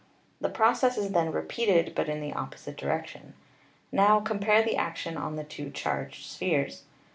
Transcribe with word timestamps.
The 0.39 0.49
process 0.49 0.97
is 0.97 1.11
then 1.11 1.31
repeated, 1.31 1.93
but 1.93 2.09
in 2.09 2.21
the 2.21 2.33
opposite 2.33 2.75
direction. 2.75 3.35
Now 3.91 4.19
com 4.19 4.39
pare 4.39 4.63
the 4.63 4.75
action 4.75 5.15
on 5.15 5.35
the 5.35 5.43
two 5.43 5.69
charged 5.69 6.25
spheres. 6.25 6.85